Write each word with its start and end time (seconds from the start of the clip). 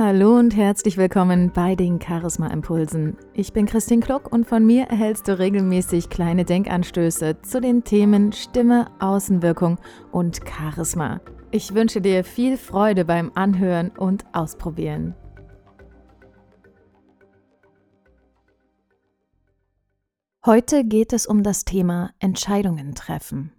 Hallo 0.00 0.36
und 0.36 0.54
herzlich 0.54 0.96
willkommen 0.96 1.50
bei 1.52 1.74
den 1.74 2.00
Charisma 2.00 2.46
Impulsen. 2.52 3.16
Ich 3.34 3.52
bin 3.52 3.66
Christine 3.66 4.00
Kluck 4.00 4.30
und 4.32 4.46
von 4.46 4.64
mir 4.64 4.84
erhältst 4.84 5.26
du 5.26 5.36
regelmäßig 5.36 6.08
kleine 6.08 6.44
Denkanstöße 6.44 7.42
zu 7.42 7.60
den 7.60 7.82
Themen 7.82 8.30
Stimme, 8.30 8.92
Außenwirkung 9.00 9.80
und 10.12 10.40
Charisma. 10.48 11.20
Ich 11.50 11.74
wünsche 11.74 12.00
dir 12.00 12.22
viel 12.22 12.56
Freude 12.56 13.04
beim 13.04 13.32
Anhören 13.34 13.90
und 13.90 14.24
Ausprobieren. 14.32 15.16
Heute 20.46 20.84
geht 20.84 21.12
es 21.12 21.26
um 21.26 21.42
das 21.42 21.64
Thema 21.64 22.12
Entscheidungen 22.20 22.94
treffen. 22.94 23.57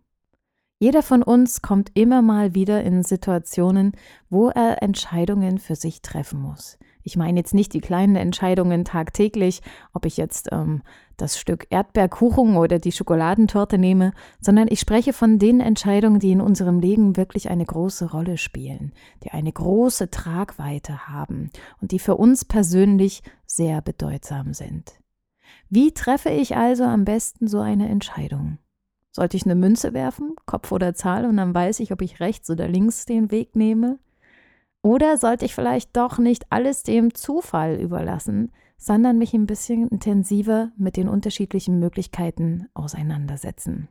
Jeder 0.81 1.03
von 1.03 1.23
uns 1.23 1.61
kommt 1.61 1.91
immer 1.93 2.21
mal 2.21 2.55
wieder 2.55 2.81
in 2.85 3.03
Situationen, 3.03 3.91
wo 4.29 4.47
er 4.47 4.81
Entscheidungen 4.81 5.57
für 5.57 5.75
sich 5.75 6.01
treffen 6.01 6.41
muss. 6.41 6.79
Ich 7.03 7.17
meine 7.17 7.37
jetzt 7.37 7.53
nicht 7.53 7.73
die 7.73 7.81
kleinen 7.81 8.15
Entscheidungen 8.15 8.85
tagtäglich, 8.85 9.61
ob 9.93 10.05
ich 10.05 10.15
jetzt 10.15 10.49
ähm, 10.53 10.81
das 11.17 11.37
Stück 11.37 11.67
Erdbeerkuchen 11.69 12.55
oder 12.55 12.79
die 12.79 12.93
Schokoladentorte 12.93 13.77
nehme, 13.77 14.13
sondern 14.39 14.67
ich 14.69 14.79
spreche 14.79 15.11
von 15.11 15.37
den 15.37 15.59
Entscheidungen, 15.59 16.19
die 16.19 16.31
in 16.31 16.39
unserem 16.39 16.79
Leben 16.79 17.17
wirklich 17.17 17.49
eine 17.49 17.65
große 17.65 18.11
Rolle 18.11 18.37
spielen, 18.37 18.93
die 19.25 19.31
eine 19.31 19.51
große 19.51 20.11
Tragweite 20.11 21.09
haben 21.09 21.49
und 21.81 21.91
die 21.91 21.99
für 21.99 22.15
uns 22.15 22.45
persönlich 22.45 23.21
sehr 23.45 23.81
bedeutsam 23.81 24.53
sind. 24.53 24.93
Wie 25.69 25.93
treffe 25.93 26.29
ich 26.29 26.55
also 26.55 26.85
am 26.85 27.03
besten 27.03 27.47
so 27.47 27.59
eine 27.59 27.89
Entscheidung? 27.89 28.59
Sollte 29.19 29.35
ich 29.35 29.43
eine 29.43 29.55
Münze 29.55 29.93
werfen, 29.93 30.37
Kopf 30.45 30.71
oder 30.71 30.93
Zahl, 30.93 31.25
und 31.25 31.35
dann 31.35 31.53
weiß 31.53 31.81
ich, 31.81 31.91
ob 31.91 32.01
ich 32.01 32.21
rechts 32.21 32.49
oder 32.49 32.69
links 32.69 33.05
den 33.05 33.31
Weg 33.31 33.53
nehme? 33.53 33.99
Oder 34.81 35.17
sollte 35.17 35.43
ich 35.43 35.53
vielleicht 35.53 35.97
doch 35.97 36.19
nicht 36.19 36.45
alles 36.51 36.83
dem 36.83 37.13
Zufall 37.13 37.81
überlassen, 37.81 38.53
sondern 38.77 39.17
mich 39.17 39.33
ein 39.33 39.45
bisschen 39.45 39.89
intensiver 39.89 40.71
mit 40.77 40.95
den 40.95 41.09
unterschiedlichen 41.09 41.79
Möglichkeiten 41.79 42.69
auseinandersetzen? 42.73 43.89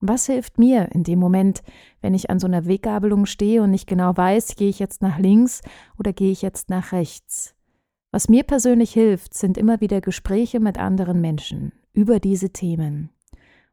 Was 0.00 0.26
hilft 0.26 0.58
mir 0.58 0.88
in 0.90 1.04
dem 1.04 1.20
Moment, 1.20 1.62
wenn 2.00 2.14
ich 2.14 2.28
an 2.28 2.40
so 2.40 2.48
einer 2.48 2.66
Weggabelung 2.66 3.26
stehe 3.26 3.62
und 3.62 3.70
nicht 3.70 3.86
genau 3.86 4.16
weiß, 4.16 4.56
gehe 4.56 4.70
ich 4.70 4.80
jetzt 4.80 5.02
nach 5.02 5.20
links 5.20 5.62
oder 6.00 6.12
gehe 6.12 6.32
ich 6.32 6.42
jetzt 6.42 6.68
nach 6.68 6.90
rechts? 6.90 7.54
Was 8.10 8.28
mir 8.28 8.42
persönlich 8.42 8.92
hilft, 8.92 9.34
sind 9.34 9.56
immer 9.56 9.80
wieder 9.80 10.00
Gespräche 10.00 10.58
mit 10.58 10.78
anderen 10.78 11.20
Menschen 11.20 11.70
über 11.92 12.18
diese 12.18 12.50
Themen. 12.50 13.10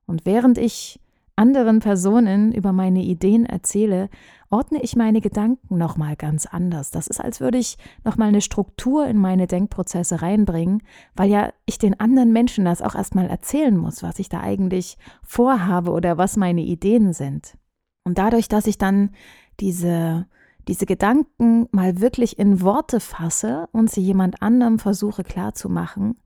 Und 0.05 0.25
während 0.25 0.57
ich 0.57 0.99
anderen 1.35 1.79
Personen 1.79 2.53
über 2.53 2.71
meine 2.71 3.03
Ideen 3.03 3.45
erzähle, 3.45 4.09
ordne 4.49 4.81
ich 4.81 4.95
meine 4.95 5.21
Gedanken 5.21 5.77
nochmal 5.77 6.15
ganz 6.15 6.45
anders. 6.45 6.91
Das 6.91 7.07
ist, 7.07 7.19
als 7.19 7.41
würde 7.41 7.57
ich 7.57 7.77
nochmal 8.03 8.29
eine 8.29 8.41
Struktur 8.41 9.05
in 9.07 9.17
meine 9.17 9.47
Denkprozesse 9.47 10.21
reinbringen, 10.21 10.81
weil 11.15 11.29
ja 11.29 11.51
ich 11.65 11.77
den 11.77 11.99
anderen 11.99 12.31
Menschen 12.31 12.65
das 12.65 12.81
auch 12.81 12.95
erstmal 12.95 13.27
erzählen 13.27 13.75
muss, 13.75 14.01
was 14.01 14.19
ich 14.19 14.29
da 14.29 14.41
eigentlich 14.41 14.97
vorhabe 15.23 15.91
oder 15.91 16.17
was 16.17 16.37
meine 16.37 16.61
Ideen 16.61 17.13
sind. 17.13 17.57
Und 18.05 18.17
dadurch, 18.17 18.47
dass 18.47 18.67
ich 18.67 18.77
dann 18.77 19.11
diese, 19.59 20.27
diese 20.67 20.85
Gedanken 20.85 21.67
mal 21.71 21.99
wirklich 21.99 22.39
in 22.39 22.61
Worte 22.61 22.99
fasse 22.99 23.67
und 23.71 23.89
sie 23.89 24.01
jemand 24.01 24.41
anderem 24.41 24.79
versuche 24.79 25.23
klarzumachen, 25.23 26.17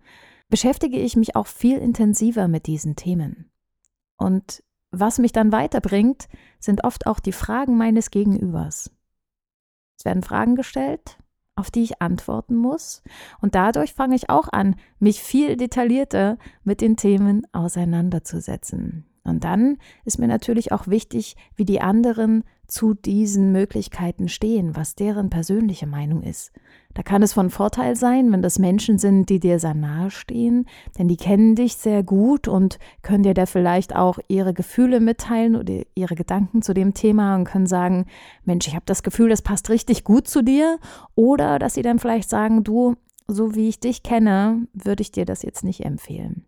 beschäftige 0.49 0.97
ich 0.97 1.15
mich 1.15 1.35
auch 1.35 1.47
viel 1.47 1.77
intensiver 1.77 2.47
mit 2.47 2.67
diesen 2.67 2.95
Themen. 2.95 3.48
Und 4.19 4.63
was 4.91 5.17
mich 5.17 5.31
dann 5.31 5.51
weiterbringt, 5.51 6.27
sind 6.59 6.83
oft 6.83 7.07
auch 7.07 7.19
die 7.19 7.31
Fragen 7.31 7.77
meines 7.77 8.11
Gegenübers. 8.11 8.91
Es 9.97 10.05
werden 10.05 10.23
Fragen 10.23 10.55
gestellt, 10.55 11.17
auf 11.55 11.71
die 11.71 11.83
ich 11.83 12.01
antworten 12.01 12.55
muss. 12.55 13.01
Und 13.41 13.55
dadurch 13.55 13.93
fange 13.93 14.15
ich 14.15 14.29
auch 14.29 14.49
an, 14.51 14.75
mich 14.99 15.21
viel 15.21 15.57
detaillierter 15.57 16.37
mit 16.63 16.81
den 16.81 16.97
Themen 16.97 17.47
auseinanderzusetzen. 17.53 19.05
Und 19.23 19.43
dann 19.43 19.77
ist 20.05 20.19
mir 20.19 20.27
natürlich 20.27 20.71
auch 20.71 20.87
wichtig, 20.87 21.35
wie 21.55 21.65
die 21.65 21.81
anderen 21.81 22.43
zu 22.69 22.93
diesen 22.93 23.51
Möglichkeiten 23.51 24.29
stehen, 24.29 24.75
was 24.75 24.95
deren 24.95 25.29
persönliche 25.29 25.87
Meinung 25.87 26.23
ist. 26.23 26.51
Da 26.93 27.03
kann 27.03 27.21
es 27.21 27.33
von 27.33 27.49
Vorteil 27.49 27.95
sein, 27.95 28.31
wenn 28.31 28.41
das 28.41 28.57
Menschen 28.57 28.97
sind, 28.97 29.29
die 29.29 29.39
dir 29.39 29.59
sehr 29.59 29.73
nahe 29.73 30.09
stehen, 30.09 30.65
denn 30.97 31.07
die 31.07 31.17
kennen 31.17 31.55
dich 31.55 31.75
sehr 31.75 32.03
gut 32.03 32.47
und 32.47 32.79
können 33.01 33.23
dir 33.23 33.33
da 33.33 33.45
vielleicht 33.45 33.95
auch 33.95 34.19
ihre 34.27 34.53
Gefühle 34.53 34.99
mitteilen 34.99 35.55
oder 35.55 35.83
ihre 35.93 36.15
Gedanken 36.15 36.61
zu 36.61 36.73
dem 36.73 36.93
Thema 36.93 37.35
und 37.35 37.45
können 37.45 37.67
sagen, 37.67 38.05
Mensch, 38.43 38.67
ich 38.67 38.75
habe 38.75 38.85
das 38.85 39.03
Gefühl, 39.03 39.29
das 39.29 39.41
passt 39.41 39.69
richtig 39.69 40.03
gut 40.03 40.27
zu 40.27 40.41
dir. 40.41 40.79
Oder 41.15 41.59
dass 41.59 41.75
sie 41.75 41.83
dann 41.83 41.99
vielleicht 41.99 42.29
sagen, 42.29 42.63
du, 42.63 42.95
so 43.27 43.53
wie 43.53 43.69
ich 43.69 43.79
dich 43.79 44.01
kenne, 44.01 44.67
würde 44.73 45.01
ich 45.01 45.11
dir 45.11 45.25
das 45.25 45.43
jetzt 45.43 45.63
nicht 45.63 45.85
empfehlen. 45.85 46.45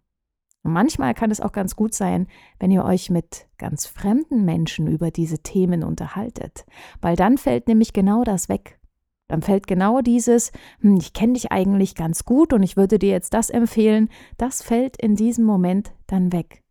Und 0.64 0.74
manchmal 0.74 1.14
kann 1.14 1.32
es 1.32 1.42
auch 1.42 1.52
ganz 1.52 1.76
gut 1.76 1.94
sein, 1.94 2.28
wenn 2.60 2.72
ihr 2.72 2.86
euch 2.86 3.10
mit 3.10 3.48
ganz 3.58 3.86
fremden 3.88 4.46
Menschen 4.46 4.88
über 4.88 5.10
diese 5.10 5.40
Themen 5.40 5.84
unterhaltet, 5.84 6.66
weil 7.02 7.16
dann 7.16 7.38
fällt 7.38 7.68
nämlich 7.68 7.94
genau 7.94 8.24
das 8.24 8.48
weg. 8.48 8.80
Dann 9.28 9.42
fällt 9.42 9.66
genau 9.66 10.02
dieses, 10.02 10.52
hm, 10.82 10.98
ich 10.98 11.14
kenne 11.14 11.34
dich 11.34 11.52
eigentlich 11.52 11.96
ganz 11.96 12.26
gut 12.26 12.54
und 12.54 12.64
ich 12.64 12.78
würde 12.78 13.00
dir 13.00 13.10
jetzt 13.10 13.34
das 13.34 13.50
empfehlen, 13.50 14.10
das 14.38 14.62
fällt 14.62 14.98
in 14.98 15.16
diesem 15.16 15.46
Moment 15.46 15.94
dann 16.06 16.34
weg. 16.34 16.62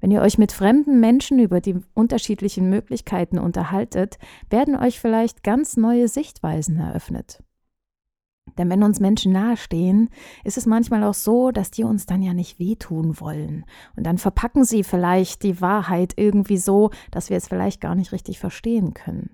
Wenn 0.00 0.12
ihr 0.12 0.22
euch 0.22 0.38
mit 0.38 0.52
fremden 0.52 1.00
Menschen 1.00 1.40
über 1.40 1.60
die 1.60 1.76
unterschiedlichen 1.94 2.70
Möglichkeiten 2.70 3.38
unterhaltet, 3.38 4.18
werden 4.48 4.76
euch 4.76 5.00
vielleicht 5.00 5.42
ganz 5.42 5.76
neue 5.76 6.06
Sichtweisen 6.06 6.78
eröffnet. 6.78 7.42
Denn 8.58 8.68
wenn 8.68 8.82
uns 8.82 9.00
Menschen 9.00 9.32
nahestehen, 9.32 10.10
ist 10.44 10.58
es 10.58 10.66
manchmal 10.66 11.04
auch 11.04 11.14
so, 11.14 11.50
dass 11.50 11.70
die 11.70 11.84
uns 11.84 12.06
dann 12.06 12.22
ja 12.22 12.34
nicht 12.34 12.58
wehtun 12.58 13.20
wollen. 13.20 13.64
Und 13.96 14.04
dann 14.04 14.18
verpacken 14.18 14.64
sie 14.64 14.82
vielleicht 14.82 15.42
die 15.44 15.60
Wahrheit 15.60 16.14
irgendwie 16.16 16.58
so, 16.58 16.90
dass 17.10 17.30
wir 17.30 17.36
es 17.36 17.48
vielleicht 17.48 17.80
gar 17.80 17.94
nicht 17.94 18.12
richtig 18.12 18.38
verstehen 18.38 18.94
können. 18.94 19.30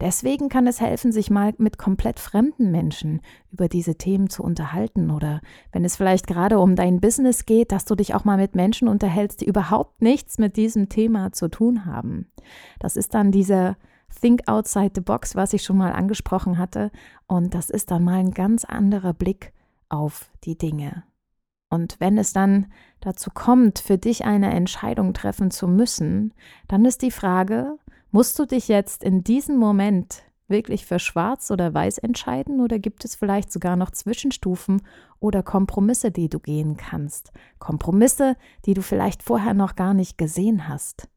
Deswegen 0.00 0.48
kann 0.48 0.66
es 0.66 0.80
helfen, 0.80 1.12
sich 1.12 1.30
mal 1.30 1.54
mit 1.58 1.78
komplett 1.78 2.18
fremden 2.18 2.70
Menschen 2.70 3.20
über 3.52 3.68
diese 3.68 3.94
Themen 3.94 4.28
zu 4.28 4.42
unterhalten 4.42 5.10
oder 5.10 5.40
wenn 5.70 5.84
es 5.84 5.96
vielleicht 5.96 6.26
gerade 6.26 6.58
um 6.58 6.74
dein 6.74 7.00
Business 7.00 7.46
geht, 7.46 7.70
dass 7.70 7.84
du 7.84 7.94
dich 7.94 8.14
auch 8.14 8.24
mal 8.24 8.36
mit 8.36 8.56
Menschen 8.56 8.88
unterhältst, 8.88 9.40
die 9.40 9.46
überhaupt 9.46 10.02
nichts 10.02 10.38
mit 10.38 10.56
diesem 10.56 10.88
Thema 10.88 11.32
zu 11.32 11.48
tun 11.48 11.86
haben. 11.86 12.26
Das 12.80 12.96
ist 12.96 13.14
dann 13.14 13.30
dieser 13.30 13.76
Think 14.20 14.48
outside 14.48 14.92
the 14.94 15.00
box, 15.00 15.34
was 15.34 15.52
ich 15.52 15.62
schon 15.62 15.78
mal 15.78 15.92
angesprochen 15.92 16.58
hatte. 16.58 16.90
Und 17.26 17.54
das 17.54 17.70
ist 17.70 17.90
dann 17.90 18.04
mal 18.04 18.18
ein 18.18 18.32
ganz 18.32 18.64
anderer 18.64 19.12
Blick 19.12 19.52
auf 19.88 20.30
die 20.44 20.56
Dinge. 20.56 21.04
Und 21.68 21.96
wenn 22.00 22.18
es 22.18 22.32
dann 22.34 22.66
dazu 23.00 23.30
kommt, 23.32 23.78
für 23.78 23.96
dich 23.96 24.24
eine 24.26 24.52
Entscheidung 24.52 25.14
treffen 25.14 25.50
zu 25.50 25.66
müssen, 25.66 26.34
dann 26.68 26.84
ist 26.84 27.00
die 27.00 27.10
Frage, 27.10 27.78
musst 28.10 28.38
du 28.38 28.44
dich 28.44 28.68
jetzt 28.68 29.02
in 29.02 29.24
diesem 29.24 29.56
Moment 29.56 30.22
wirklich 30.48 30.84
für 30.84 30.98
schwarz 30.98 31.50
oder 31.50 31.72
weiß 31.72 31.96
entscheiden 31.98 32.60
oder 32.60 32.78
gibt 32.78 33.06
es 33.06 33.14
vielleicht 33.14 33.50
sogar 33.50 33.76
noch 33.76 33.90
Zwischenstufen 33.90 34.82
oder 35.18 35.42
Kompromisse, 35.42 36.10
die 36.10 36.28
du 36.28 36.40
gehen 36.40 36.76
kannst? 36.76 37.32
Kompromisse, 37.58 38.36
die 38.66 38.74
du 38.74 38.82
vielleicht 38.82 39.22
vorher 39.22 39.54
noch 39.54 39.74
gar 39.74 39.94
nicht 39.94 40.18
gesehen 40.18 40.68
hast. 40.68 41.08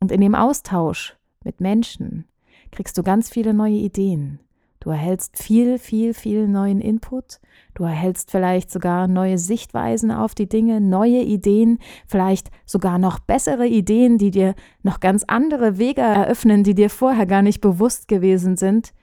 Und 0.00 0.10
in 0.10 0.20
dem 0.20 0.34
Austausch 0.34 1.16
mit 1.44 1.60
Menschen 1.60 2.26
kriegst 2.70 2.96
du 2.98 3.02
ganz 3.02 3.30
viele 3.30 3.54
neue 3.54 3.74
Ideen. 3.74 4.40
Du 4.80 4.88
erhältst 4.88 5.42
viel, 5.42 5.78
viel, 5.78 6.14
viel 6.14 6.48
neuen 6.48 6.80
Input. 6.80 7.38
Du 7.74 7.84
erhältst 7.84 8.30
vielleicht 8.30 8.70
sogar 8.70 9.08
neue 9.08 9.36
Sichtweisen 9.36 10.10
auf 10.10 10.34
die 10.34 10.48
Dinge, 10.48 10.80
neue 10.80 11.20
Ideen, 11.20 11.78
vielleicht 12.06 12.50
sogar 12.64 12.98
noch 12.98 13.18
bessere 13.18 13.66
Ideen, 13.66 14.16
die 14.16 14.30
dir 14.30 14.54
noch 14.82 15.00
ganz 15.00 15.24
andere 15.24 15.76
Wege 15.76 16.00
eröffnen, 16.00 16.64
die 16.64 16.74
dir 16.74 16.88
vorher 16.88 17.26
gar 17.26 17.42
nicht 17.42 17.60
bewusst 17.60 18.08
gewesen 18.08 18.56
sind. 18.56 18.94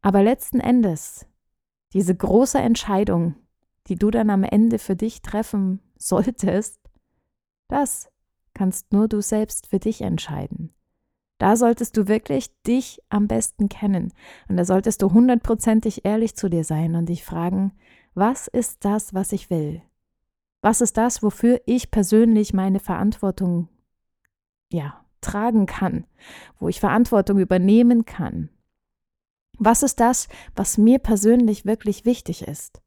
Aber 0.00 0.22
letzten 0.22 0.60
Endes, 0.60 1.26
diese 1.92 2.14
große 2.14 2.58
Entscheidung, 2.58 3.34
die 3.88 3.96
du 3.96 4.10
dann 4.10 4.30
am 4.30 4.44
Ende 4.44 4.78
für 4.78 4.96
dich 4.96 5.20
treffen 5.20 5.80
solltest, 5.98 6.80
das 7.68 8.08
kannst 8.54 8.94
nur 8.94 9.08
du 9.08 9.20
selbst 9.20 9.66
für 9.66 9.78
dich 9.78 10.00
entscheiden. 10.00 10.72
Da 11.38 11.56
solltest 11.56 11.96
du 11.96 12.08
wirklich 12.08 12.50
dich 12.62 13.00
am 13.08 13.28
besten 13.28 13.68
kennen. 13.68 14.12
Und 14.48 14.56
da 14.56 14.64
solltest 14.64 15.02
du 15.02 15.12
hundertprozentig 15.12 16.04
ehrlich 16.04 16.34
zu 16.34 16.48
dir 16.48 16.64
sein 16.64 16.96
und 16.96 17.08
dich 17.08 17.24
fragen, 17.24 17.72
was 18.14 18.48
ist 18.48 18.84
das, 18.84 19.14
was 19.14 19.32
ich 19.32 19.48
will? 19.48 19.82
Was 20.60 20.80
ist 20.80 20.96
das, 20.96 21.22
wofür 21.22 21.60
ich 21.66 21.92
persönlich 21.92 22.52
meine 22.52 22.80
Verantwortung, 22.80 23.68
ja, 24.72 25.04
tragen 25.20 25.66
kann, 25.66 26.04
wo 26.58 26.68
ich 26.68 26.80
Verantwortung 26.80 27.38
übernehmen 27.38 28.04
kann? 28.04 28.48
Was 29.56 29.84
ist 29.84 30.00
das, 30.00 30.28
was 30.56 30.78
mir 30.78 30.98
persönlich 30.98 31.64
wirklich 31.64 32.04
wichtig 32.04 32.42
ist? 32.42 32.82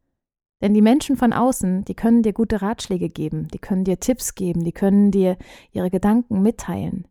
Denn 0.62 0.74
die 0.74 0.82
Menschen 0.82 1.16
von 1.16 1.34
außen, 1.34 1.86
die 1.86 1.96
können 1.96 2.24
dir 2.24 2.34
gute 2.34 2.62
Ratschläge 2.62 3.10
geben, 3.10 3.48
die 3.48 3.60
können 3.60 3.84
dir 3.84 4.00
Tipps 4.00 4.36
geben, 4.36 4.64
die 4.64 4.72
können 4.72 5.12
dir 5.12 5.38
ihre 5.72 5.90
Gedanken 5.90 6.42
mitteilen. 6.42 7.08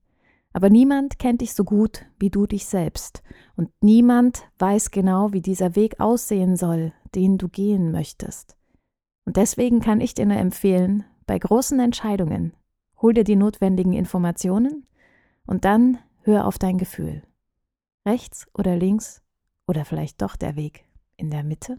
Aber 0.53 0.69
niemand 0.69 1.19
kennt 1.19 1.41
dich 1.41 1.55
so 1.55 1.65
gut 1.65 2.05
wie 2.19 2.31
du 2.31 2.47
dich 2.47 2.67
selbst. 2.67 3.23
Und 3.57 3.71
niemand 3.81 4.43
weiß 4.59 4.91
genau, 4.91 5.33
wie 5.33 5.41
dieser 5.41 5.77
Weg 5.77 6.01
aussehen 6.01 6.57
soll, 6.57 6.93
den 7.15 7.39
du 7.39 7.49
gehen 7.49 7.93
möchtest. 7.93 8.57
Und 9.25 9.37
deswegen 9.37 9.81
kann 9.81 10.01
ich 10.01 10.15
dir 10.15 10.27
nur 10.27 10.39
empfehlen, 10.39 11.05
bei 11.27 11.39
großen 11.39 11.79
Entscheidungen, 11.79 12.53
hol 13.01 13.15
dir 13.15 13.25
die 13.25 13.37
notwendigen 13.37 13.93
Informationen 13.93 14.87
und 15.47 15.65
dann 15.65 15.99
hör 16.23 16.47
auf 16.47 16.59
dein 16.59 16.79
Gefühl. 16.79 17.23
Rechts 18.07 18.49
oder 18.55 18.77
links 18.77 19.23
oder 19.67 19.85
vielleicht 19.85 20.21
doch 20.23 20.35
der 20.37 20.57
Weg 20.57 20.85
in 21.17 21.31
der 21.31 21.45
Mitte? 21.45 21.79